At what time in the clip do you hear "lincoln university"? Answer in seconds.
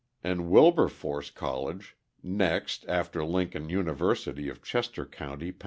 3.23-4.49